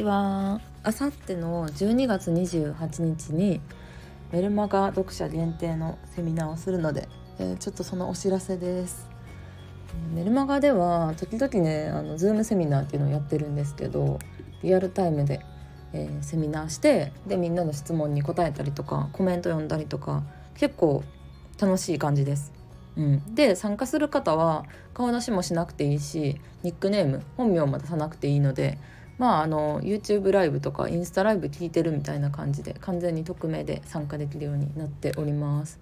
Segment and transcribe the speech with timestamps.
[0.00, 0.60] ちは。
[0.82, 3.60] あさっての12月28日に
[4.32, 7.06] メルマガ読者限定のセミナーをするので、
[7.38, 9.10] えー、ちょっとそのお知らせです。
[10.14, 14.18] メルマガでは時々ねあのズームセミナーっていうのをやってるんですけど
[14.62, 15.40] リアルタイムで、
[15.92, 20.22] えー、セミナーしてでみんなの質問に答えたりとかコメント読んだりとか
[20.54, 21.04] 結構
[21.60, 22.52] 楽しい感じです。
[22.96, 24.64] うん、で参加する方は
[24.94, 28.78] 顔出しもしなくていいしニックネーム本名も出さなくていいので
[29.20, 35.78] まああの YouTube ライブとかインスタライブ聞いてるみたいな感じで完全に匿名で参加できるようになっております。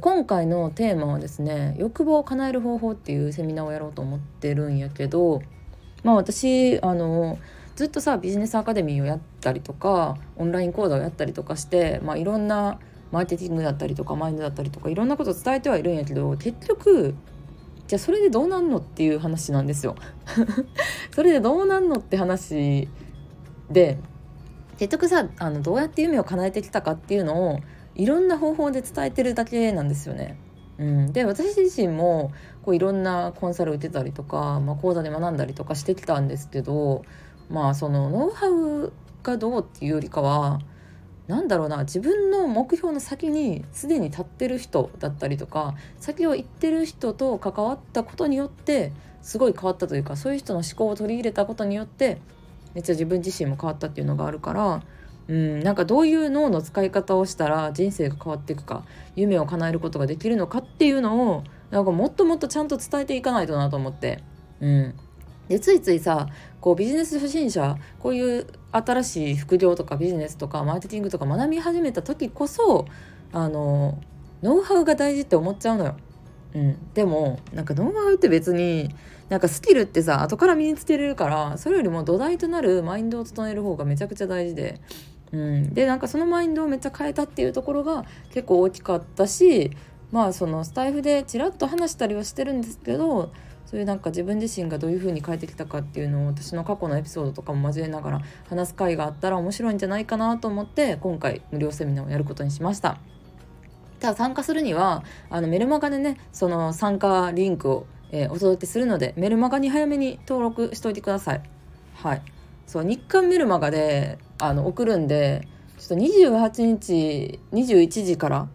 [0.00, 5.40] 今回のテーマはですね欲望を叶える方法っていうセミナーをやろうと思ってるんやけど
[6.02, 7.38] まあ私あの
[7.76, 12.80] ずっとさビジネスアカデミーをやったりとかオンライン講座をやったりとかして、まあ、いろんな
[13.12, 17.14] マーケティングだったりとかマインドだったりとかいろんなこと伝えてはいるんやけど結局
[17.90, 19.96] じゃあそれでどうなんのっていう話なんですよ。
[21.12, 22.88] それでどうなんのって話
[23.68, 23.98] で
[24.78, 27.58] 結局さあのどうやって夢を叶えてきたかっていうのを
[27.96, 30.38] いろんな方法で伝えてるだけなんですよね。
[30.78, 32.30] うん、で私自身も
[32.62, 37.02] こういろんなコンサル受けたりとか、まあ、講座で学んだりとかしてきたんですけど
[37.48, 38.92] まあそのノウハウ
[39.24, 40.60] がどうっていうよりかは
[41.30, 48.92] なんだろうな自分の目標の先にすでに立ってる人だったりとか先を行ってる人と関わったことによって
[49.22, 52.20] すごい変わったというかそういう人の思考を取り入れたことによって
[52.74, 54.82] めっちゃ自分自身も変わったっていうのがあるから
[55.28, 58.82] うんなんかどういう脳の使い方をしたら人生が変わっていくか
[59.14, 64.22] 夢を叶えることができるのかっていうのをなんかもっともっとちゃんと伝えていかないとなと思って。
[64.60, 64.94] うん
[65.48, 66.28] でついついさ
[66.60, 72.86] こうビジネス初心者こういう新しい副業とかビジネスとかマーケティングとか学び始めた時こそ
[73.32, 73.98] あの
[74.42, 75.96] ノウハウが大事って思っちゃうのよ。
[76.54, 78.94] うん、でもなんかノウハウって別に
[79.28, 84.80] なんかスキルってさ後から身につけれるからそれよりも土台となるマインドを整える方がめちゃくちゃ大事で、
[85.30, 89.70] うん、でなんかそのマインドをめっちゃ変えたっていうところが結構大きかったし
[90.10, 93.32] まあそのスタイフでちらっと話したりはしてるんですけど
[93.66, 102.98] そういうなんか自分自身がどういう風に変えてきたかっていうのを私の過去のエピソードとかも交えながら話す回があったら面白いんじゃないかなと思って今回無料セミナーをやることにしました。
[104.00, 111.42] ただ参加するにはあのメルマガでねその参加リンクを、えー、お届けするのでメルマガに早めに登録しておいてください。
[111.94, 112.22] はい
[112.66, 115.48] そう日刊メルマガであの送るんで
[115.78, 118.48] ちょっと28日21時から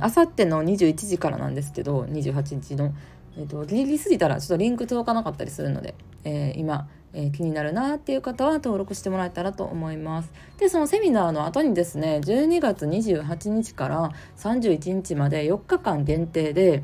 [0.00, 2.94] あさっての21時からなんですけど28日の
[3.36, 10.32] えーと、ギリギリ過ぎたらちょっとリンク届かなかったりするので、えー、今、えー、気になるなっていう方は登録してもらえたらと思います。
[10.58, 16.82] でそのセミナーの後にですね12月28日から31日まで4日間限定で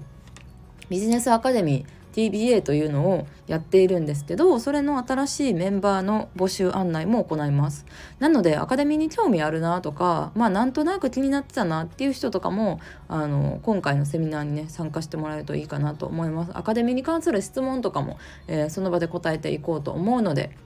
[0.89, 7.87] ビジネスアカデミー TBA というのをやっているんですけどそれの新しいメンバーの募集案内も行います
[8.19, 20.56] なのでアカデミーに興味あるなとかまあなんとなく気になってたなっていう人とかもあの今回のセミナーにね参加してもらえるといいかなと思いますアカデミーに関する質問とかも、えー、その場で答えていこうと思うので、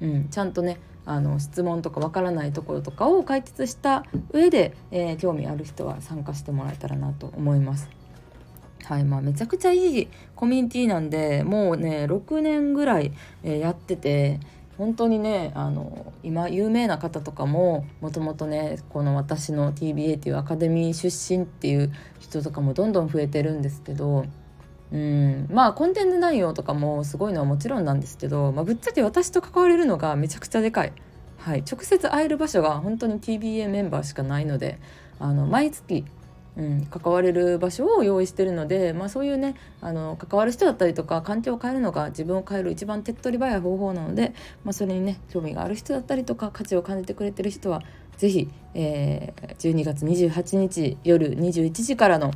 [0.00, 8.01] うん、ちゃんとねあの質問とかわからないところとかを解決した上で、えー、興味ある人は参加してもらえたらなと思います。
[8.84, 13.12] はいまあ、めちゃくちゃいいコミュニティなんでもうね6年ぐらい、
[13.44, 14.40] え、やってて
[14.78, 24.24] 本当にねあの今有名な方とかももともとねこの私の TBA っていうアカデミー出身っていう人とかもどんどん増えてるんですけど
[24.92, 30.92] うんまあコンテンツ内容とかもすごいのはもちろんなんですけど、まあ、ぶっちゃけ私と関われるのがめちゃくちゃでかい。
[31.38, 34.78] はい、直接会える場所が本当に TBA メンバーしかないので
[35.18, 36.04] あの毎月
[36.56, 47.82] うん、関われる場所を用意してるので、まあ、そういうねあの関わる人だったりとか環境を変えるのが自分を変える一番手っ取り早い方法なので、まあ、それにね興味がある人だったりとか価値を感じてくれてる人は
[48.18, 52.32] 是非、えー、12月28日夜21時からの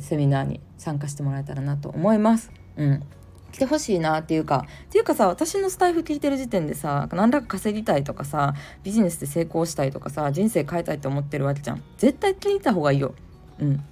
[0.00, 2.52] セミナーに参加してもらえたらなと思います。
[2.76, 3.02] うん。
[3.52, 11.82] 来てほしいなっていうかっていうかさ私のスタイフ聞いてる時点でさ何らか稼ぎたいとかさビジネスで成功したいとかさ人生変えたいと思ってるわけじゃん。
[11.98, 13.14] 絶対聞いた方がいいよ。
[13.60, 13.84] うん。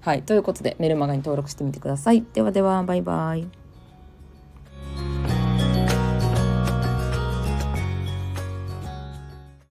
[0.00, 0.22] はい。
[0.22, 2.24] ということで、メルマガに登録してみてください。
[2.32, 3.65] ではでは、バイバイ。